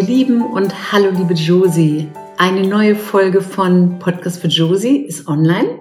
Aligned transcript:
Ihr 0.00 0.06
Lieben 0.06 0.40
und 0.40 0.92
hallo 0.92 1.10
liebe 1.10 1.34
Josie. 1.34 2.08
Eine 2.38 2.66
neue 2.66 2.96
Folge 2.96 3.42
von 3.42 3.98
Podcast 3.98 4.40
für 4.40 4.48
Josie 4.48 4.96
ist 4.96 5.28
online. 5.28 5.78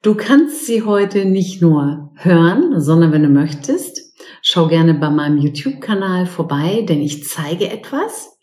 Du 0.00 0.14
kannst 0.14 0.64
sie 0.64 0.84
heute 0.84 1.26
nicht 1.26 1.60
nur 1.60 2.12
hören, 2.14 2.80
sondern 2.80 3.12
wenn 3.12 3.24
du 3.24 3.28
möchtest, 3.28 4.14
schau 4.40 4.68
gerne 4.68 4.94
bei 4.94 5.10
meinem 5.10 5.36
YouTube-Kanal 5.36 6.24
vorbei, 6.24 6.86
denn 6.88 7.02
ich 7.02 7.28
zeige 7.28 7.68
etwas. 7.68 8.38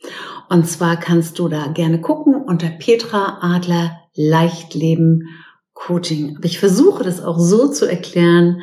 Und 0.48 0.68
zwar 0.68 0.98
kannst 0.98 1.40
du 1.40 1.48
da 1.48 1.70
gerne 1.70 2.02
gucken 2.02 2.36
unter 2.36 2.70
Petra 2.70 3.40
Adler 3.42 3.98
Leichtleben 4.14 5.28
Coaching. 5.74 6.36
Aber 6.38 6.46
ich 6.46 6.60
versuche 6.60 7.04
das 7.04 7.20
auch 7.20 7.40
so 7.40 7.68
zu 7.68 7.88
erklären, 7.88 8.62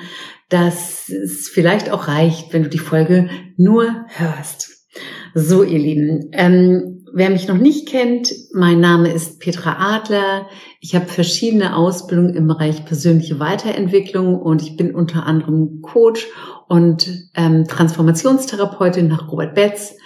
dass 0.49 1.09
es 1.09 1.49
vielleicht 1.49 1.91
auch 1.91 2.07
reicht, 2.07 2.53
wenn 2.53 2.63
du 2.63 2.69
die 2.69 2.79
Folge 2.79 3.31
nur 3.57 4.07
hörst. 4.07 4.76
So, 5.39 5.63
ihr 5.63 5.79
Lieben, 5.79 6.31
ähm, 6.33 7.05
wer 7.13 7.29
mich 7.29 7.47
noch 7.47 7.59
nicht 7.59 7.87
kennt, 7.91 8.33
mein 8.55 8.81
Name 8.81 9.13
ist 9.13 9.39
Petra 9.39 9.77
Adler. 9.79 10.47
Ich 10.81 10.95
habe 10.95 11.05
verschiedene 11.05 11.77
Ausbildungen 11.77 12.33
im 12.33 12.47
Bereich 12.47 12.87
persönliche 12.87 13.39
Weiterentwicklung 13.39 14.41
und 14.41 14.63
ich 14.63 14.79
bin 14.79 14.95
unter 14.95 15.27
anderem 15.27 15.83
Coach 15.83 16.27
und 16.69 17.11
ähm, 17.35 17.67
Transformationstherapeutin 17.69 19.09
nach 19.09 19.31
Robert 19.31 19.55
Betz. 19.55 19.97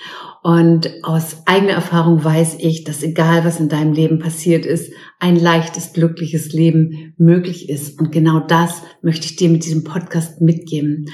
Und 0.42 0.90
aus 1.04 1.42
eigener 1.46 1.74
Erfahrung 1.74 2.24
weiß 2.24 2.56
ich, 2.58 2.82
dass 2.82 3.04
egal 3.04 3.44
was 3.44 3.60
in 3.60 3.68
deinem 3.68 3.92
Leben 3.92 4.18
passiert 4.18 4.66
ist, 4.66 4.92
ein 5.20 5.36
leichtes, 5.36 5.92
glückliches 5.92 6.52
Leben 6.52 7.14
möglich 7.18 7.68
ist. 7.68 8.00
Und 8.00 8.10
genau 8.10 8.40
das 8.40 8.82
möchte 9.00 9.26
ich 9.26 9.36
dir 9.36 9.48
mit 9.48 9.64
diesem 9.64 9.84
Podcast 9.84 10.40
mitgeben. 10.40 11.06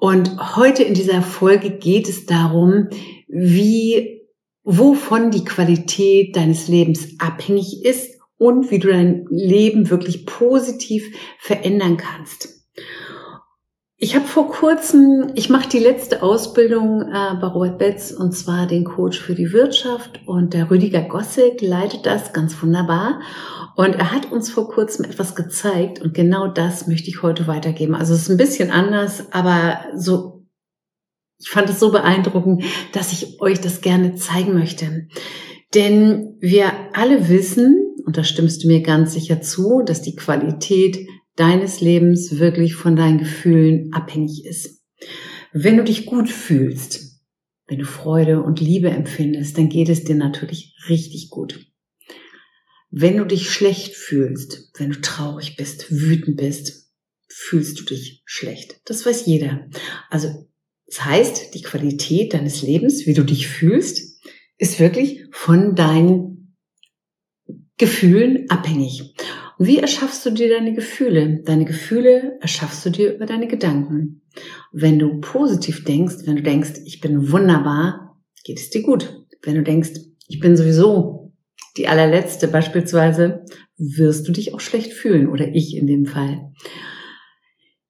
Und 0.00 0.56
heute 0.56 0.82
in 0.82 0.94
dieser 0.94 1.22
Folge 1.22 1.70
geht 1.70 2.08
es 2.08 2.26
darum, 2.26 2.88
wie, 3.28 4.22
wovon 4.62 5.30
die 5.30 5.44
Qualität 5.44 6.36
deines 6.36 6.68
Lebens 6.68 7.14
abhängig 7.18 7.84
ist 7.84 8.20
und 8.36 8.70
wie 8.70 8.78
du 8.78 8.88
dein 8.88 9.26
Leben 9.30 9.90
wirklich 9.90 10.26
positiv 10.26 11.16
verändern 11.38 11.96
kannst. 11.96 12.66
Ich 14.04 14.14
habe 14.14 14.26
vor 14.26 14.50
kurzem, 14.50 15.32
ich 15.34 15.48
mache 15.48 15.66
die 15.66 15.78
letzte 15.78 16.22
Ausbildung 16.22 17.10
äh, 17.10 17.36
bei 17.40 17.46
Robert 17.46 17.78
Betz 17.78 18.10
und 18.10 18.32
zwar 18.32 18.66
den 18.66 18.84
Coach 18.84 19.18
für 19.18 19.34
die 19.34 19.50
Wirtschaft 19.50 20.20
und 20.26 20.52
der 20.52 20.70
Rüdiger 20.70 21.00
Gossig 21.00 21.62
leitet 21.62 22.04
das 22.04 22.34
ganz 22.34 22.62
wunderbar 22.62 23.22
und 23.76 23.94
er 23.94 24.12
hat 24.12 24.30
uns 24.30 24.50
vor 24.50 24.68
kurzem 24.68 25.06
etwas 25.06 25.34
gezeigt 25.34 26.02
und 26.02 26.12
genau 26.12 26.48
das 26.48 26.86
möchte 26.86 27.08
ich 27.08 27.22
heute 27.22 27.46
weitergeben. 27.46 27.94
Also 27.94 28.12
es 28.12 28.24
ist 28.24 28.28
ein 28.28 28.36
bisschen 28.36 28.70
anders, 28.70 29.32
aber 29.32 29.78
so, 29.96 30.44
ich 31.38 31.48
fand 31.48 31.70
es 31.70 31.80
so 31.80 31.90
beeindruckend, 31.90 32.62
dass 32.92 33.10
ich 33.10 33.40
euch 33.40 33.62
das 33.62 33.80
gerne 33.80 34.16
zeigen 34.16 34.52
möchte. 34.52 35.08
Denn 35.72 36.36
wir 36.40 36.70
alle 36.92 37.30
wissen, 37.30 37.94
und 38.04 38.18
da 38.18 38.22
stimmst 38.22 38.64
du 38.64 38.68
mir 38.68 38.82
ganz 38.82 39.14
sicher 39.14 39.40
zu, 39.40 39.80
dass 39.82 40.02
die 40.02 40.14
Qualität 40.14 40.98
deines 41.36 41.80
Lebens 41.80 42.38
wirklich 42.38 42.74
von 42.74 42.96
deinen 42.96 43.18
Gefühlen 43.18 43.92
abhängig 43.92 44.44
ist. 44.44 44.82
Wenn 45.52 45.76
du 45.76 45.84
dich 45.84 46.06
gut 46.06 46.28
fühlst, 46.28 47.20
wenn 47.66 47.78
du 47.78 47.84
Freude 47.84 48.42
und 48.42 48.60
Liebe 48.60 48.90
empfindest, 48.90 49.56
dann 49.56 49.68
geht 49.68 49.88
es 49.88 50.04
dir 50.04 50.16
natürlich 50.16 50.74
richtig 50.88 51.30
gut. 51.30 51.66
Wenn 52.90 53.16
du 53.16 53.24
dich 53.24 53.50
schlecht 53.50 53.94
fühlst, 53.94 54.70
wenn 54.78 54.90
du 54.90 55.00
traurig 55.00 55.56
bist, 55.56 55.90
wütend 55.90 56.36
bist, 56.36 56.92
fühlst 57.28 57.80
du 57.80 57.84
dich 57.84 58.22
schlecht. 58.24 58.80
Das 58.84 59.04
weiß 59.04 59.26
jeder. 59.26 59.68
Also, 60.10 60.48
das 60.86 61.04
heißt, 61.04 61.54
die 61.54 61.62
Qualität 61.62 62.34
deines 62.34 62.62
Lebens, 62.62 63.06
wie 63.06 63.14
du 63.14 63.24
dich 63.24 63.48
fühlst, 63.48 64.20
ist 64.58 64.78
wirklich 64.78 65.24
von 65.32 65.74
deinen 65.74 66.56
Gefühlen 67.76 68.48
abhängig. 68.50 69.14
Und 69.58 69.66
wie 69.66 69.78
erschaffst 69.78 70.24
du 70.26 70.30
dir 70.30 70.48
deine 70.48 70.74
Gefühle? 70.74 71.42
Deine 71.44 71.64
Gefühle 71.64 72.38
erschaffst 72.40 72.84
du 72.84 72.90
dir 72.90 73.14
über 73.14 73.26
deine 73.26 73.46
Gedanken. 73.46 74.22
Wenn 74.72 74.98
du 74.98 75.20
positiv 75.20 75.84
denkst, 75.84 76.26
wenn 76.26 76.36
du 76.36 76.42
denkst, 76.42 76.80
ich 76.84 77.00
bin 77.00 77.30
wunderbar, 77.30 78.20
geht 78.44 78.58
es 78.58 78.70
dir 78.70 78.82
gut. 78.82 79.24
Wenn 79.42 79.54
du 79.54 79.62
denkst, 79.62 79.92
ich 80.28 80.40
bin 80.40 80.56
sowieso 80.56 81.32
die 81.76 81.88
allerletzte 81.88 82.48
beispielsweise, 82.48 83.44
wirst 83.76 84.26
du 84.26 84.32
dich 84.32 84.54
auch 84.54 84.60
schlecht 84.60 84.92
fühlen 84.92 85.28
oder 85.28 85.48
ich 85.48 85.76
in 85.76 85.86
dem 85.86 86.06
Fall. 86.06 86.52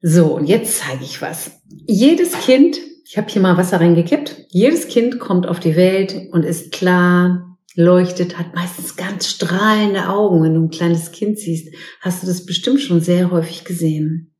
So, 0.00 0.34
und 0.34 0.46
jetzt 0.46 0.78
zeige 0.78 1.04
ich 1.04 1.22
was. 1.22 1.62
Jedes 1.86 2.32
Kind, 2.32 2.78
ich 3.06 3.16
habe 3.16 3.30
hier 3.30 3.42
mal 3.42 3.56
Wasser 3.56 3.80
reingekippt, 3.80 4.46
jedes 4.48 4.88
Kind 4.88 5.18
kommt 5.18 5.46
auf 5.46 5.60
die 5.60 5.76
Welt 5.76 6.28
und 6.32 6.44
ist 6.44 6.72
klar, 6.72 7.53
leuchtet, 7.74 8.38
hat 8.38 8.54
meistens 8.54 8.96
ganz 8.96 9.28
strahlende 9.28 10.08
Augen. 10.08 10.42
Wenn 10.42 10.54
du 10.54 10.62
ein 10.62 10.70
kleines 10.70 11.12
Kind 11.12 11.38
siehst, 11.38 11.74
hast 12.00 12.22
du 12.22 12.26
das 12.26 12.46
bestimmt 12.46 12.80
schon 12.80 13.00
sehr 13.00 13.30
häufig 13.30 13.64
gesehen. 13.64 14.34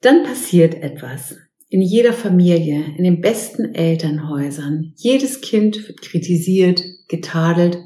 Dann 0.00 0.24
passiert 0.24 0.74
etwas. 0.74 1.36
In 1.68 1.82
jeder 1.82 2.12
Familie, 2.12 2.94
in 2.96 3.04
den 3.04 3.20
besten 3.20 3.74
Elternhäusern. 3.74 4.92
Jedes 4.96 5.40
Kind 5.40 5.88
wird 5.88 6.00
kritisiert, 6.00 6.82
getadelt 7.08 7.78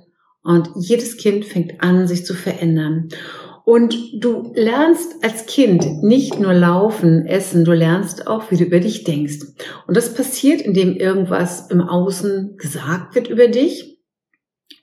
und 0.43 0.71
jedes 0.77 1.17
Kind 1.17 1.45
fängt 1.45 1.83
an, 1.83 2.07
sich 2.07 2.25
zu 2.25 2.35
verändern. 2.35 3.09
Und 3.65 3.97
du 4.19 4.53
lernst 4.55 5.23
als 5.23 5.47
Kind 5.47 6.03
nicht 6.03 6.41
nur 6.41 6.53
laufen, 6.53 7.27
essen, 7.27 7.65
du 7.65 7.73
lernst 7.73 8.27
auch, 8.27 8.51
wie 8.51 8.57
du 8.57 8.65
über 8.65 8.81
dich 8.81 9.05
denkst. 9.05 9.39
Und 9.87 9.97
das 9.97 10.15
passiert, 10.15 10.61
indem 10.61 10.97
irgendwas 10.97 11.71
im 11.71 11.81
Außen 11.81 12.57
gesagt 12.57 13.15
wird 13.15 13.29
über 13.29 13.49
dich. 13.49 14.00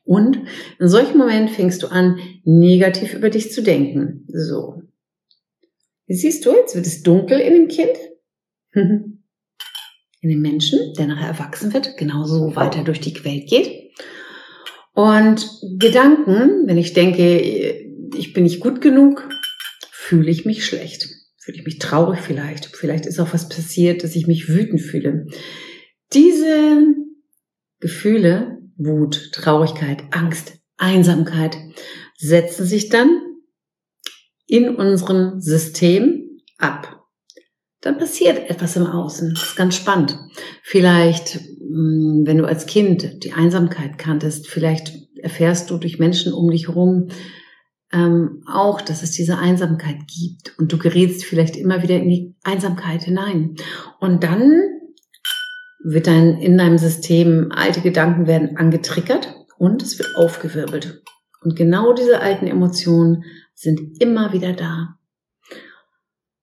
Und 0.08 0.40
in 0.80 0.88
solchen 0.88 1.18
Momenten 1.18 1.54
fängst 1.54 1.84
du 1.84 1.88
an, 1.88 2.18
negativ 2.46 3.14
über 3.14 3.30
dich 3.30 3.52
zu 3.52 3.62
denken. 3.62 4.26
So. 4.30 4.82
Siehst 6.08 6.46
du, 6.46 6.56
jetzt 6.56 6.76
wird 6.76 6.88
es 6.88 7.04
dunkel 7.04 7.42
in 7.42 7.54
dem 7.54 7.68
Kind. 7.68 7.98
In 10.20 10.32
dem 10.32 10.42
Menschen, 10.42 10.80
der 10.98 11.06
nachher 11.06 11.28
erwachsen 11.28 11.74
wird, 11.74 11.96
genauso 11.96 12.56
weiter 12.56 12.84
durch 12.84 13.00
die 13.00 13.24
Welt 13.24 13.48
geht. 13.48 13.92
Und 14.94 15.48
Gedanken, 15.78 16.66
wenn 16.66 16.80
ich 16.80 16.94
denke, 16.94 17.40
ich 18.18 18.34
bin 18.34 18.44
nicht 18.44 18.60
gut 18.60 18.82
genug, 18.82 19.30
fühle 19.92 20.32
ich 20.32 20.44
mich 20.44 20.66
schlecht. 20.66 21.08
Fühle 21.38 21.60
ich 21.60 21.66
mich 21.66 21.78
traurig 21.78 22.20
vielleicht. 22.20 22.66
Vielleicht 22.66 23.06
ist 23.06 23.20
auch 23.20 23.32
was 23.32 23.48
passiert, 23.48 24.04
dass 24.04 24.16
ich 24.16 24.26
mich 24.26 24.50
wütend 24.50 24.82
fühle. 24.82 25.28
Diese 26.14 26.96
Gefühle, 27.80 28.57
Wut, 28.78 29.32
Traurigkeit, 29.34 30.04
Angst, 30.12 30.54
Einsamkeit, 30.78 31.58
setzen 32.18 32.66
sich 32.66 32.90
dann 32.90 33.22
in 34.46 34.76
unserem 34.76 35.42
System 35.42 36.40
ab. 36.58 37.06
Dann 37.82 37.98
passiert 37.98 38.50
etwas 38.50 38.76
im 38.76 38.86
Außen. 38.86 39.34
Das 39.34 39.44
ist 39.44 39.56
ganz 39.56 39.76
spannend. 39.76 40.18
Vielleicht 40.64 41.40
hm, 41.68 42.24
wenn 42.26 42.38
du 42.38 42.46
als 42.46 42.66
Kind 42.66 43.24
die 43.24 43.34
Einsamkeit 43.34 43.98
kanntest, 43.98 44.48
vielleicht 44.48 44.94
erfährst 45.18 45.70
du 45.70 45.78
durch 45.78 46.00
Menschen 46.00 46.34
um 46.34 46.50
dich 46.50 46.68
herum 46.68 47.10
ähm, 47.92 48.44
auch, 48.48 48.82
dass 48.82 49.04
es 49.04 49.12
diese 49.12 49.38
Einsamkeit 49.38 49.98
gibt 50.08 50.58
und 50.58 50.72
du 50.72 50.78
gerätst 50.78 51.24
vielleicht 51.24 51.56
immer 51.56 51.84
wieder 51.84 51.96
in 51.96 52.10
die 52.10 52.36
Einsamkeit 52.44 53.04
hinein. 53.04 53.56
Und 54.00 54.24
dann 54.24 54.62
wird 55.90 56.08
dein, 56.08 56.38
in 56.40 56.58
deinem 56.58 56.78
System 56.78 57.52
alte 57.56 57.80
Gedanken 57.82 58.28
werden 58.28 58.58
angetriggert 58.58 59.34
und 59.58 59.82
es 59.82 59.98
wird 59.98 60.16
aufgewirbelt. 60.16 61.02
Und 61.42 61.56
genau 61.56 61.94
diese 61.94 62.20
alten 62.20 62.46
Emotionen 62.46 63.24
sind 63.54 64.02
immer 64.02 64.34
wieder 64.34 64.52
da. 64.52 64.98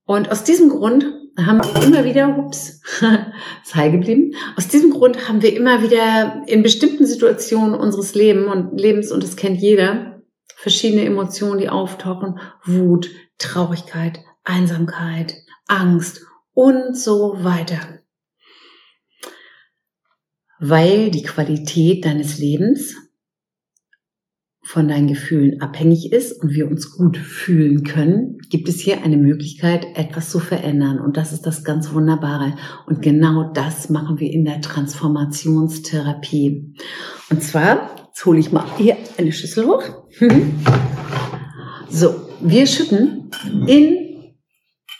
Und 0.06 0.30
aus 0.30 0.44
diesem 0.44 0.70
Grund 0.70 1.04
haben 1.38 1.62
wir 1.62 1.82
immer 1.82 2.04
wieder, 2.04 2.38
ups, 2.38 2.80
ist 3.64 3.74
heil 3.74 3.92
geblieben. 3.92 4.34
Aus 4.56 4.68
diesem 4.68 4.90
Grund 4.90 5.28
haben 5.28 5.42
wir 5.42 5.54
immer 5.54 5.82
wieder 5.82 6.42
in 6.46 6.62
bestimmten 6.62 7.06
Situationen 7.06 7.74
unseres 7.74 8.14
Lebens 8.14 8.50
und 8.50 8.80
Lebens, 8.80 9.12
und 9.12 9.22
das 9.22 9.36
kennt 9.36 9.60
jeder, 9.60 10.22
verschiedene 10.56 11.04
Emotionen, 11.04 11.58
die 11.58 11.68
auftauchen. 11.68 12.38
Wut, 12.64 13.10
Traurigkeit, 13.38 14.20
Einsamkeit, 14.44 15.34
Angst 15.66 16.24
und 16.54 16.96
so 16.96 17.44
weiter. 17.44 18.03
Weil 20.66 21.10
die 21.10 21.22
Qualität 21.22 22.06
deines 22.06 22.38
Lebens 22.38 22.96
von 24.62 24.88
deinen 24.88 25.08
Gefühlen 25.08 25.60
abhängig 25.60 26.10
ist 26.10 26.42
und 26.42 26.54
wir 26.54 26.66
uns 26.66 26.96
gut 26.96 27.18
fühlen 27.18 27.84
können, 27.84 28.38
gibt 28.48 28.70
es 28.70 28.80
hier 28.80 29.02
eine 29.02 29.18
Möglichkeit, 29.18 29.86
etwas 29.94 30.30
zu 30.30 30.38
verändern. 30.38 31.00
Und 31.00 31.18
das 31.18 31.34
ist 31.34 31.42
das 31.42 31.64
ganz 31.64 31.92
Wunderbare. 31.92 32.54
Und 32.86 33.02
genau 33.02 33.52
das 33.52 33.90
machen 33.90 34.20
wir 34.20 34.32
in 34.32 34.46
der 34.46 34.62
Transformationstherapie. 34.62 36.72
Und 37.28 37.42
zwar, 37.42 37.94
jetzt 38.06 38.24
hole 38.24 38.38
ich 38.38 38.50
mal 38.50 38.64
hier 38.78 38.96
eine 39.18 39.32
Schüssel 39.32 39.66
hoch. 39.66 39.82
so, 41.90 42.14
wir 42.40 42.66
schütten 42.66 43.30
in 43.66 44.03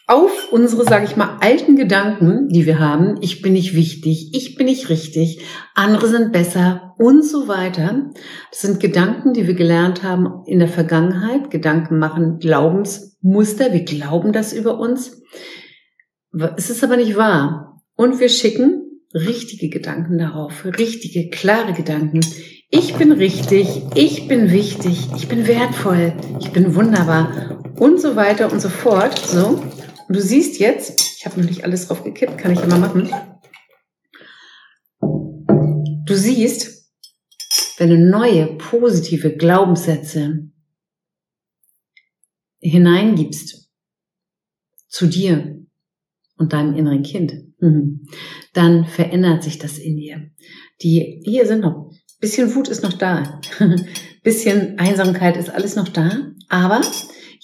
auf 0.06 0.52
unsere, 0.52 0.84
sage 0.84 1.06
ich 1.06 1.16
mal, 1.16 1.38
alten 1.40 1.76
Gedanken, 1.76 2.48
die 2.48 2.66
wir 2.66 2.78
haben, 2.78 3.16
ich 3.22 3.40
bin 3.40 3.54
nicht 3.54 3.74
wichtig, 3.74 4.30
ich 4.34 4.54
bin 4.54 4.66
nicht 4.66 4.90
richtig, 4.90 5.42
andere 5.74 6.08
sind 6.08 6.30
besser 6.32 6.94
und 6.98 7.24
so 7.24 7.48
weiter. 7.48 8.10
Das 8.50 8.60
sind 8.60 8.80
Gedanken, 8.80 9.32
die 9.32 9.46
wir 9.46 9.54
gelernt 9.54 10.02
haben 10.02 10.44
in 10.46 10.58
der 10.58 10.68
Vergangenheit. 10.68 11.50
Gedanken 11.50 11.98
machen 11.98 12.38
Glaubensmuster, 12.38 13.72
wir 13.72 13.84
glauben 13.84 14.32
das 14.32 14.52
über 14.52 14.78
uns. 14.78 15.22
Es 16.56 16.68
ist 16.68 16.84
aber 16.84 16.96
nicht 16.96 17.16
wahr. 17.16 17.82
Und 17.96 18.20
wir 18.20 18.28
schicken 18.28 18.82
richtige 19.14 19.68
Gedanken 19.70 20.18
darauf, 20.18 20.64
richtige, 20.64 21.30
klare 21.30 21.72
Gedanken. 21.72 22.20
Ich 22.70 22.94
bin 22.94 23.12
richtig, 23.12 23.82
ich 23.94 24.26
bin 24.26 24.50
wichtig, 24.50 25.08
ich 25.16 25.28
bin 25.28 25.46
wertvoll, 25.46 26.12
ich 26.40 26.50
bin 26.50 26.74
wunderbar 26.74 27.60
und 27.78 28.00
so 28.00 28.16
weiter 28.16 28.52
und 28.52 28.60
so 28.60 28.68
fort. 28.68 29.18
So. 29.18 29.62
Du 30.08 30.20
siehst 30.20 30.58
jetzt, 30.58 31.16
ich 31.18 31.26
habe 31.26 31.40
noch 31.40 31.48
nicht 31.48 31.64
alles 31.64 31.88
drauf 31.88 32.04
gekippt, 32.04 32.38
kann 32.38 32.52
ich 32.52 32.60
immer 32.60 32.78
machen. 32.78 33.10
Du 36.06 36.14
siehst, 36.14 36.90
wenn 37.78 37.90
du 37.90 37.98
neue 37.98 38.56
positive 38.56 39.36
Glaubenssätze 39.36 40.50
hineingibst 42.60 43.70
zu 44.88 45.06
dir 45.06 45.64
und 46.36 46.52
deinem 46.52 46.74
inneren 46.74 47.02
Kind, 47.02 47.32
mhm, 47.58 48.06
dann 48.52 48.86
verändert 48.86 49.42
sich 49.42 49.58
das 49.58 49.78
in 49.78 49.96
dir. 49.96 50.30
Die 50.82 51.22
hier 51.24 51.46
sind 51.46 51.60
noch 51.60 51.90
bisschen 52.20 52.54
Wut 52.54 52.68
ist 52.68 52.82
noch 52.82 52.94
da, 52.94 53.40
bisschen 54.22 54.78
Einsamkeit 54.78 55.36
ist 55.36 55.50
alles 55.50 55.76
noch 55.76 55.88
da, 55.88 56.32
aber 56.48 56.80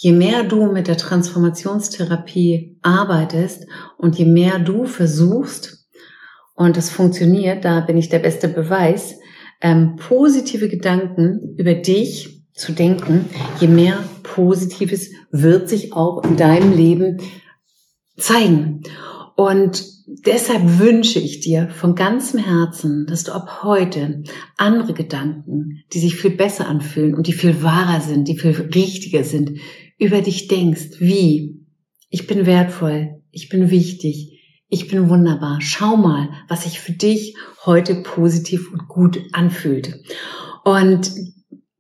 je 0.03 0.13
mehr 0.13 0.45
du 0.45 0.73
mit 0.73 0.89
der 0.89 0.97
Transformationstherapie 0.97 2.79
arbeitest 2.81 3.67
und 3.99 4.19
je 4.19 4.25
mehr 4.25 4.59
du 4.59 4.87
versuchst, 4.87 5.87
und 6.55 6.77
das 6.77 6.91
funktioniert, 6.91 7.65
da 7.65 7.81
bin 7.81 7.97
ich 7.97 8.09
der 8.09 8.19
beste 8.19 8.49
Beweis, 8.49 9.15
ähm, 9.61 9.97
positive 9.97 10.69
Gedanken 10.69 11.55
über 11.57 11.75
dich 11.75 12.43
zu 12.55 12.73
denken, 12.73 13.27
je 13.61 13.69
mehr 13.69 13.99
Positives 14.23 15.11
wird 15.31 15.69
sich 15.69 15.93
auch 15.93 16.25
in 16.25 16.37
deinem 16.37 16.75
Leben 16.75 17.19
zeigen. 18.17 18.83
Und 19.41 19.87
deshalb 20.27 20.81
wünsche 20.81 21.19
ich 21.19 21.41
dir 21.41 21.71
von 21.71 21.95
ganzem 21.95 22.41
Herzen, 22.41 23.07
dass 23.07 23.25
du 23.25 23.33
ab 23.33 23.63
heute 23.63 24.23
andere 24.59 24.93
Gedanken, 24.93 25.83
die 25.95 25.99
sich 25.99 26.17
viel 26.17 26.33
besser 26.33 26.69
anfühlen 26.69 27.15
und 27.15 27.27
die 27.27 27.33
viel 27.33 27.63
wahrer 27.63 28.03
sind, 28.03 28.29
die 28.29 28.37
viel 28.39 28.51
richtiger 28.51 29.25
sind, 29.25 29.59
über 29.97 30.21
dich 30.21 30.49
denkst, 30.49 30.99
wie 30.99 31.65
ich 32.11 32.27
bin 32.27 32.45
wertvoll, 32.45 33.23
ich 33.31 33.49
bin 33.49 33.71
wichtig, 33.71 34.67
ich 34.69 34.89
bin 34.89 35.09
wunderbar. 35.09 35.57
Schau 35.63 35.97
mal, 35.97 36.29
was 36.47 36.65
sich 36.65 36.79
für 36.79 36.93
dich 36.93 37.35
heute 37.65 37.95
positiv 37.95 38.71
und 38.71 38.89
gut 38.89 39.23
anfühlt. 39.33 40.03
Und 40.65 41.13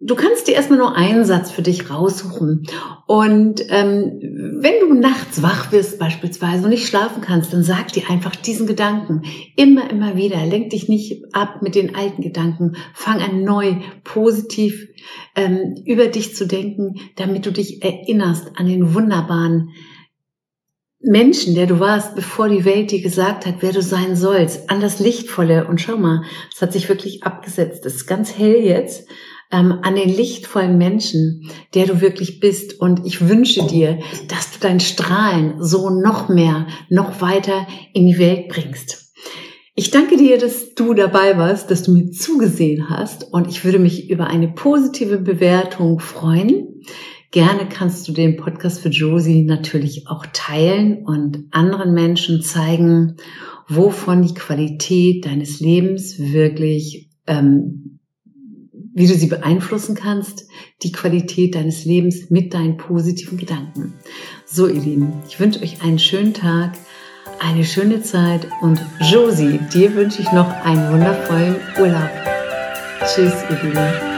Du 0.02 0.14
kannst 0.14 0.48
dir 0.48 0.54
erstmal 0.54 0.78
nur 0.78 0.96
einen 0.96 1.26
Satz 1.26 1.50
für 1.50 1.60
dich 1.60 1.90
raussuchen. 1.90 2.66
Und 3.06 3.60
ähm, 3.68 4.18
wenn 4.58 4.80
du 4.80 4.94
nachts 4.94 5.42
wach 5.42 5.72
wirst 5.72 5.98
beispielsweise 5.98 6.64
und 6.64 6.70
nicht 6.70 6.88
schlafen 6.88 7.20
kannst, 7.20 7.52
dann 7.52 7.62
sag 7.62 7.92
dir 7.92 8.08
einfach 8.08 8.34
diesen 8.34 8.66
Gedanken 8.66 9.24
immer, 9.56 9.90
immer 9.90 10.16
wieder. 10.16 10.42
Lenk 10.46 10.70
dich 10.70 10.88
nicht 10.88 11.22
ab 11.34 11.60
mit 11.60 11.74
den 11.74 11.94
alten 11.94 12.22
Gedanken. 12.22 12.76
Fang 12.94 13.20
an 13.20 13.44
neu, 13.44 13.76
positiv 14.02 14.88
ähm, 15.36 15.74
über 15.84 16.06
dich 16.06 16.34
zu 16.34 16.46
denken, 16.46 16.94
damit 17.16 17.44
du 17.44 17.52
dich 17.52 17.84
erinnerst 17.84 18.52
an 18.56 18.66
den 18.66 18.94
wunderbaren 18.94 19.68
Menschen, 21.02 21.54
der 21.54 21.66
du 21.66 21.78
warst, 21.78 22.14
bevor 22.14 22.48
die 22.48 22.64
Welt 22.64 22.90
dir 22.90 23.02
gesagt 23.02 23.44
hat, 23.44 23.56
wer 23.60 23.72
du 23.72 23.82
sein 23.82 24.16
sollst, 24.16 24.70
an 24.70 24.80
das 24.80 24.98
Lichtvolle. 24.98 25.66
Und 25.66 25.78
schau 25.78 25.98
mal, 25.98 26.22
es 26.54 26.62
hat 26.62 26.72
sich 26.72 26.88
wirklich 26.88 27.22
abgesetzt. 27.22 27.84
Es 27.84 27.96
ist 27.96 28.06
ganz 28.06 28.38
hell 28.38 28.64
jetzt 28.64 29.06
ähm, 29.50 29.78
an 29.82 29.96
den 29.96 30.08
lichtvollen 30.08 30.78
Menschen, 30.78 31.50
der 31.74 31.86
du 31.86 32.00
wirklich 32.00 32.40
bist. 32.40 32.80
Und 32.80 33.06
ich 33.06 33.28
wünsche 33.28 33.66
dir, 33.66 33.98
dass 34.28 34.52
du 34.52 34.58
dein 34.60 34.80
Strahlen 34.80 35.62
so 35.62 35.90
noch 35.90 36.28
mehr, 36.28 36.66
noch 36.88 37.20
weiter 37.20 37.66
in 37.92 38.06
die 38.06 38.18
Welt 38.18 38.48
bringst. 38.48 39.12
Ich 39.74 39.90
danke 39.90 40.16
dir, 40.16 40.36
dass 40.36 40.74
du 40.74 40.94
dabei 40.94 41.38
warst, 41.38 41.70
dass 41.70 41.84
du 41.84 41.92
mir 41.92 42.10
zugesehen 42.10 42.90
hast 42.90 43.32
und 43.32 43.48
ich 43.48 43.64
würde 43.64 43.78
mich 43.78 44.10
über 44.10 44.26
eine 44.26 44.48
positive 44.48 45.18
Bewertung 45.18 46.00
freuen. 46.00 46.82
Gerne 47.30 47.68
kannst 47.68 48.06
du 48.08 48.12
den 48.12 48.36
Podcast 48.36 48.80
für 48.80 48.88
Josie 48.88 49.44
natürlich 49.44 50.08
auch 50.08 50.26
teilen 50.32 51.04
und 51.06 51.44
anderen 51.52 51.94
Menschen 51.94 52.42
zeigen, 52.42 53.16
wovon 53.68 54.22
die 54.22 54.34
Qualität 54.34 55.24
deines 55.24 55.60
Lebens 55.60 56.18
wirklich 56.18 57.08
ähm, 57.28 57.99
wie 59.00 59.06
du 59.06 59.14
sie 59.14 59.28
beeinflussen 59.28 59.94
kannst, 59.94 60.46
die 60.82 60.92
Qualität 60.92 61.54
deines 61.54 61.86
Lebens 61.86 62.28
mit 62.28 62.52
deinen 62.52 62.76
positiven 62.76 63.38
Gedanken. 63.38 63.94
So, 64.44 64.66
ihr 64.68 64.78
Lieben, 64.78 65.14
ich 65.26 65.40
wünsche 65.40 65.62
euch 65.62 65.82
einen 65.82 65.98
schönen 65.98 66.34
Tag, 66.34 66.74
eine 67.38 67.64
schöne 67.64 68.02
Zeit 68.02 68.46
und 68.60 68.78
Josie, 69.10 69.58
dir 69.72 69.94
wünsche 69.94 70.20
ich 70.20 70.30
noch 70.32 70.50
einen 70.66 70.92
wundervollen 70.92 71.56
Urlaub. 71.78 72.10
Tschüss, 73.06 73.32
ihr 73.48 73.62
Lieben. 73.62 74.09